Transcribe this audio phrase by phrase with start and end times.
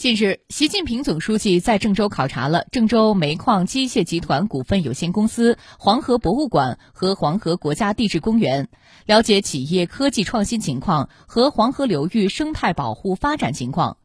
[0.00, 8.70] 近日，习近平总书记在郑州考察了郑州煤矿机械集团股份有限公司、黄河博物馆和黄河国家地质公园，
[9.04, 13.98] 了解企业科技创新情况和黄河流域生态保护发展情况。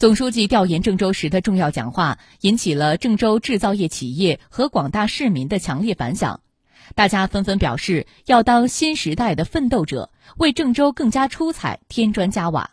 [0.00, 6.40] 总书记调研郑州时的重要讲话，引起了郑州制造业企业和广大市民的强烈反响，
[6.96, 12.72] 大家纷纷表示要当新时代的奋斗者，为郑州更加出彩添砖加瓦。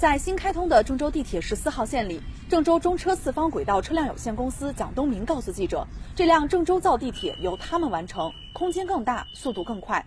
[0.00, 10.02] 在新开通的郑州地铁十四号线里，郑州中车四方轨道车辆有限公司蒋东明告诉记者，这辆郑州造地铁由他们完成，空间更大，速度更快。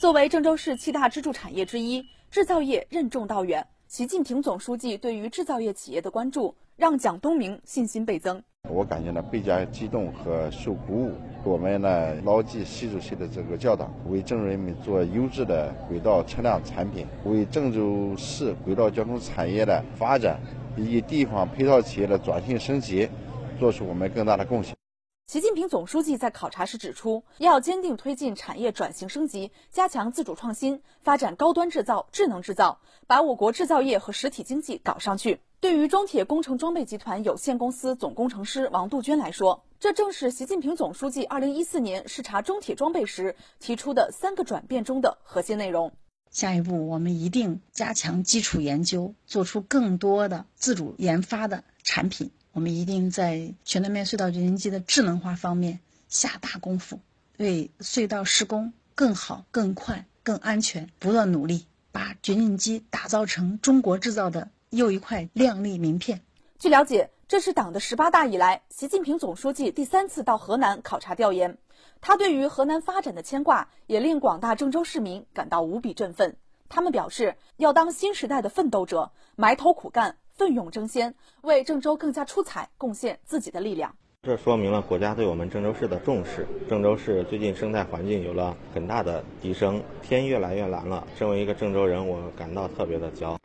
[0.00, 3.64] 作为郑州市七大支柱产业之一，制造业任重道远。
[3.86, 8.42] 习近平总书记对于制造业企业的关注，让蒋东明信心倍增。
[8.68, 11.12] 我感觉呢倍加激动和受鼓舞。
[11.44, 20.40] 我们呢牢记习主席的这个教导，为郑州人民做优质的轨道车辆产品，为郑州市轨道交通产业的发展
[20.76, 23.08] 以及地方配套企业的转型升级，
[23.60, 24.74] 做出我们更大的贡献。
[25.28, 35.40] 习近平总书记在考察时指出，要坚定推进产业转型升级，加强自主创新，发展高端制造、智能制造，把我国制造业和实体经济搞上去。
[35.58, 45.92] 对于中铁工程装备集团有限公司总工程师王杜鹃来说，这正是习近平总书记2014年视察中铁装备时提出的三个转变中的核心内容。
[46.30, 52.30] 下一步，我们一定加强基础研究，做出更多的自主研发的产品。
[52.52, 57.00] 我们一定在全断面隧道掘进机的智能化方面下大功夫，
[57.38, 66.22] 为隧道施工更好、更快、更安全不断努力，把掘进机打造成中国制造的又一块亮丽名片。
[66.58, 71.58] 据了解，这是党的十八大以来，习近平总书记第三次到河南考察调研。
[72.00, 76.36] 他对于河南发展的牵挂，也令广大郑州市民感到无比振奋。
[76.68, 80.16] 他们表示，要当新时代的奋斗者，埋头苦干。
[80.32, 83.96] 奋勇争先，为郑州更加出彩贡献自己的力量。
[84.22, 86.46] 这说明了国家对我们郑州市的重视。
[86.68, 91.06] 郑州市最近生态环境有了很大的提升，天越来越蓝了。
[91.16, 93.38] 身为一个郑州人，我感到特别的骄傲。